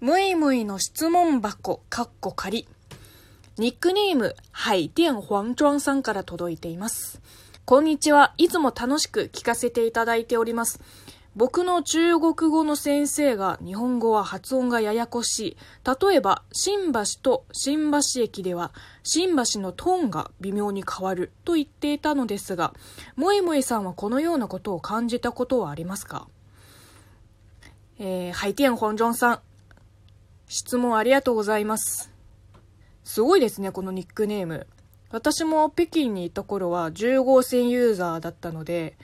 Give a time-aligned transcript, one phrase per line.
[0.00, 2.66] むいむいの質問箱、かっこ仮。
[3.58, 7.20] ニックネーム、海電黄庄さんから届いています。
[7.66, 8.32] こんにちは。
[8.38, 10.80] いつも楽しく聞かせていただいております。
[11.36, 15.56] 僕の中国語の先生が日本語は発音がややこしい。
[15.84, 18.72] 例えば、新橋と新橋駅では、
[19.02, 22.72] 新橋のトーンが微妙に変わると言っていたのですが、
[23.16, 26.26] もいもいさんはこのようなことを感じたことはありますか？
[27.98, 29.40] えー、海電本庄さん。
[30.50, 32.10] 質問ありがとうございます。
[33.04, 34.66] すごいですね、このニックネーム。
[35.10, 38.96] 私も北京にいた頃は10号線ユーザーだったので、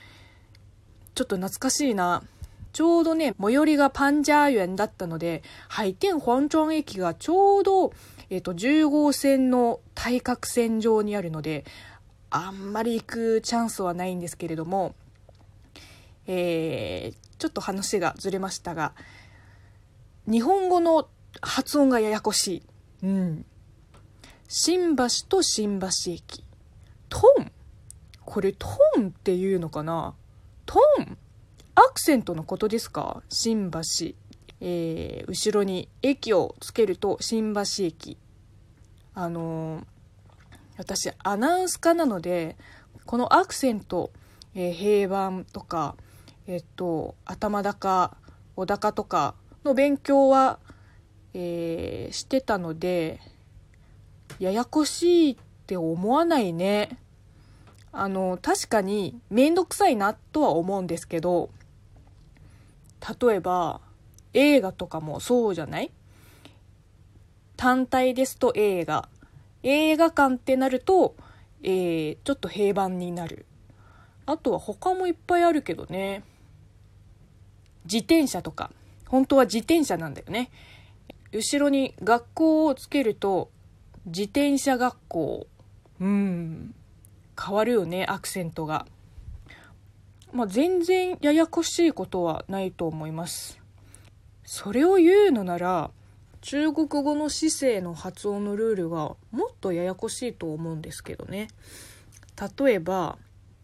[1.15, 2.25] ちょっと懐かしいな。
[2.73, 7.92] ちょうどね、最寄りがパンジャー園だったので、海天本庄駅がちょうど、
[8.28, 11.65] えっ、と、10号線の対角線上にあるので、
[12.28, 14.97] あんまり行くチャンスはないんですけれども、
[16.27, 18.95] えー、ちょっと話がずれましたが、
[20.27, 21.09] 日本語の
[21.43, 22.63] 発音がややこし
[23.03, 23.07] い。
[23.07, 23.47] うん。
[24.49, 26.45] 新橋と新橋駅。
[27.09, 27.51] トン
[28.25, 30.15] これトンっていうのかな？
[30.65, 31.17] トン
[31.75, 33.23] アクセントのことですか？
[33.28, 33.78] 新橋。
[34.61, 38.19] えー、後ろに駅をつけると新橋駅。
[39.15, 39.84] あのー
[40.78, 42.55] 私アナウンス家なので、
[43.06, 44.11] このアクセント、
[44.55, 45.97] えー平板とか、
[46.47, 48.15] えっと、頭高、
[48.56, 49.34] お高とか
[49.65, 50.59] の勉強は、
[51.39, 53.20] えーしてたので、
[54.39, 56.97] ややこしいって思わないね。
[57.93, 61.51] あの、確かにめんどくさいなとは思うんですけど、
[63.20, 63.83] 例えば
[64.33, 65.91] 映画とかもそうじゃない？
[67.59, 69.09] 単体ですと映画。
[69.62, 71.17] 映画館ってなると、
[71.62, 73.45] えーちょっと平板になる。
[74.25, 76.25] あとは他もいっぱいあるけどね。
[77.84, 78.71] 自転車とか。
[79.06, 80.50] 本当は自転車なんだよね。
[81.32, 83.50] 後ろに学校をつけると、
[84.06, 85.46] 自転車学校。
[86.00, 86.74] うん。
[87.41, 88.87] 変わるよね、アクセントが。
[90.32, 93.60] まあ、全然ややこしいことはないと思います。
[94.44, 95.91] それを言うのなら、
[96.41, 101.48] 中国語の姿勢の発音のルールがもっとややこしいと思うんですけどね。
[102.59, 103.19] 例えば、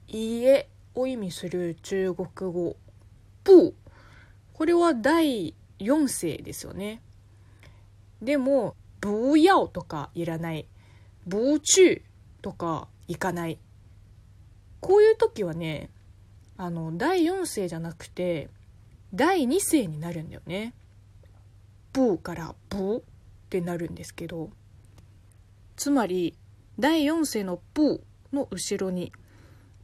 [0.08, 2.76] 家を意味する中国語、
[3.44, 3.74] 不。
[4.54, 7.00] これは第4声ですよね。
[8.22, 10.68] でも、不要とかいらない。
[11.28, 12.02] 不去
[12.40, 13.58] とかいかない。
[14.80, 15.90] こういう時はね、
[16.56, 18.48] あの、第4声じゃなくて、
[19.12, 20.72] 第2声になるんだよね。
[21.92, 23.02] ブーからブーっ
[23.50, 24.50] てなるんですけど、
[25.76, 26.38] つまり、
[26.78, 29.12] 第4声のブーの後ろに、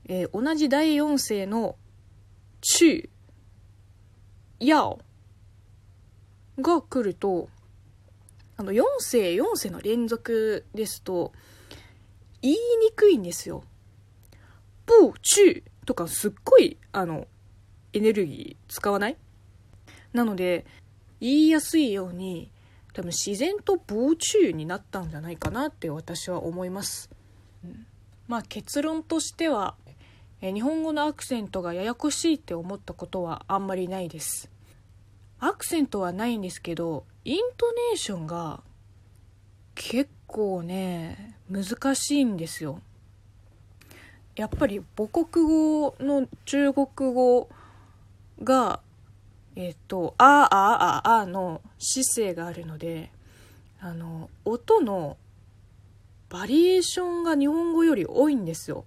[0.04, 1.76] えー同じ第4声の
[2.60, 5.00] チュー、ヤオ
[6.60, 7.48] が来ると、
[8.58, 11.32] あの、4声、4声の連続ですと、
[12.42, 13.62] 言いにくいんですよ。
[14.84, 17.28] ブー、チューとかすっごい、あの、
[17.92, 19.16] エネルギー使わない？
[20.12, 20.66] なので、
[21.20, 22.50] 言いやすいように、
[22.94, 27.10] 多分自然とブーチューになったんじゃないかなって私は思います。
[28.26, 29.76] まあ結論としては、
[30.40, 34.50] え日本語のアクセントがややこしいって思ったことはあんまりないです。
[35.40, 38.62] アクセントはないんですけど、イントネーションが
[39.74, 42.80] 結構ね、難しいんですよ。
[44.34, 47.48] やっぱり母国語の中国語
[48.42, 48.80] が、
[49.56, 53.10] えっと、あーあーあーあの姿勢があるので、
[53.80, 55.16] あの、音の
[56.28, 58.84] バリエーションが日本語より多いんですよ。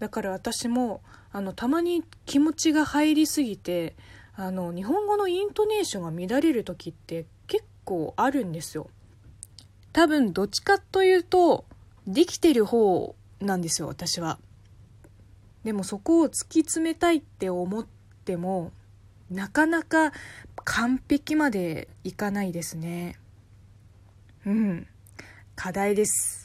[0.00, 3.96] だから私も、あの、たまに気持ちが入りすぎて、
[4.36, 8.90] あの、日本語のイントネーションが乱れる時って結構あるんですよ。
[9.92, 11.64] 多分、どっちかというと、
[12.06, 14.38] できてる方なんですよ、私は。
[15.62, 17.86] でもそこを突き詰めたいって思っ
[18.24, 18.72] ても、
[19.30, 20.12] なかなか
[20.64, 23.18] 完璧までいかないですね。
[24.44, 24.86] うん。
[25.54, 26.43] 課題です。